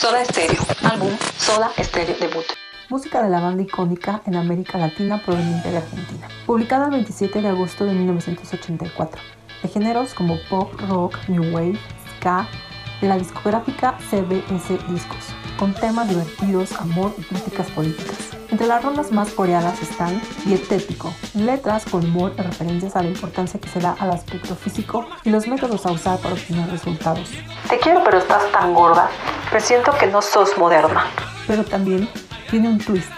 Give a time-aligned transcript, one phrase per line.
[0.00, 2.46] Soda Stereo, álbum Soda Stereo debut.
[2.88, 6.26] Música de la banda icónica en América Latina proveniente de Argentina.
[6.46, 9.20] Publicada el 27 de agosto de 1984.
[9.62, 11.78] De géneros como pop, rock, new wave,
[12.16, 12.48] ska,
[13.02, 18.30] de la discográfica CBS Discos, con temas divertidos, amor y críticas políticas.
[18.50, 23.60] Entre las rondas más coreanas están Dietético, letras con humor y referencias a la importancia
[23.60, 27.30] que se da al aspecto físico y los métodos a usar para obtener resultados.
[27.68, 29.10] Te quiero pero estás tan gorda,
[29.58, 31.06] siento que no sos moderna.
[31.48, 32.08] Pero también
[32.50, 33.10] tiene un twist.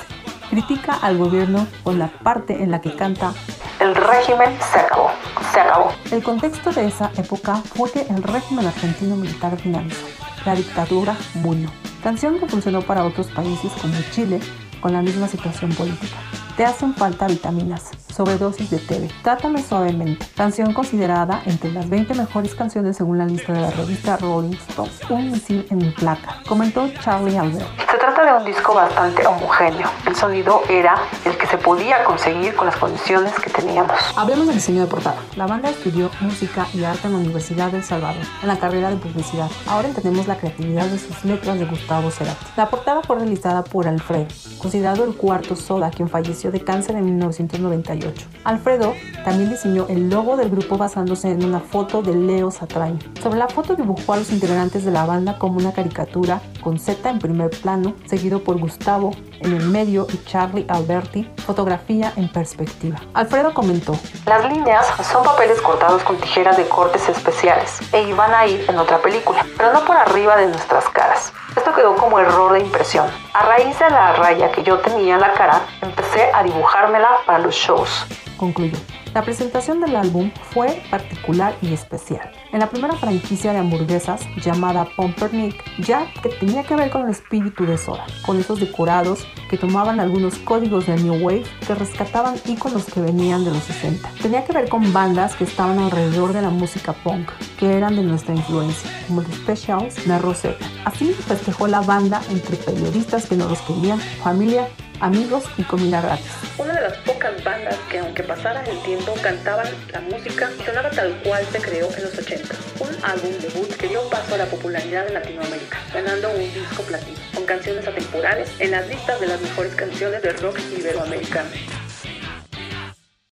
[0.48, 3.32] Critica al gobierno con la parte en la que canta
[3.80, 5.10] El régimen se acabó,
[5.52, 5.92] se acabó.
[6.10, 10.06] El contexto de esa época fue que el régimen argentino militar finalizó.
[10.46, 11.70] La dictadura murió.
[12.02, 14.40] Canción que funcionó para otros países como Chile
[14.80, 16.16] con la misma situación política.
[16.56, 19.08] Te hacen falta vitaminas, sobredosis de TV.
[19.22, 20.26] Trátame suavemente.
[20.36, 25.00] Canción considerada entre las 20 mejores canciones según la lista de la revista Rolling Stones.
[25.10, 27.81] Un misil en mi placa, comentó Charlie Albert.
[28.02, 29.88] Trata de un disco bastante homogéneo.
[30.04, 33.92] El sonido era el que se podía conseguir con las condiciones que teníamos.
[34.16, 35.14] Hablemos del diseño de portada.
[35.36, 38.96] La banda estudió música y arte en la Universidad del Salvador, en la carrera de
[38.96, 39.48] publicidad.
[39.68, 42.44] Ahora entendemos la creatividad de sus letras de Gustavo Cerati.
[42.56, 44.26] La portada fue realizada por Alfred,
[44.58, 48.26] considerado el cuarto Soda, quien falleció de cáncer en 1998.
[48.42, 52.98] Alfredo también diseñó el logo del grupo basándose en una foto de Leo Satrain.
[53.22, 57.08] Sobre la foto dibujó a los integrantes de la banda como una caricatura con Z
[57.08, 62.98] en primer plano, seguido por Gustavo en el medio y Charlie Alberti, fotografía en perspectiva.
[63.14, 63.96] Alfredo comentó,
[64.26, 68.78] Las líneas son papeles cortados con tijeras de cortes especiales e iban a ir en
[68.78, 71.32] otra película, pero no por arriba de nuestras caras.
[71.56, 73.06] Esto quedó como error de impresión.
[73.34, 77.40] A raíz de la raya que yo tenía en la cara, empecé a dibujármela para
[77.40, 78.06] los shows.
[78.36, 78.78] Concluyó.
[79.14, 82.30] La presentación del álbum fue particular y especial.
[82.50, 87.10] En la primera franquicia de hamburguesas llamada Pumpernick, ya que tenía que ver con el
[87.10, 92.36] espíritu de Soda, con esos decorados que tomaban algunos códigos de New Wave que rescataban
[92.46, 94.10] íconos que venían de los 60.
[94.22, 98.02] Tenía que ver con bandas que estaban alrededor de la música punk, que eran de
[98.02, 100.64] nuestra influencia, como The Specials, La Rosetta.
[100.86, 104.68] Así festejó la banda entre periodistas que no los querían, familia
[105.02, 106.30] amigos y comida gratis.
[106.56, 111.12] Una de las pocas bandas que aunque pasara el tiempo cantaban la música sonaba tal
[111.24, 112.54] cual se creó en los 80.
[112.78, 117.18] Un álbum debut que dio paso a la popularidad en Latinoamérica, ganando un disco platino,
[117.34, 121.50] con canciones atemporales en las listas de las mejores canciones de rock iberoamericano.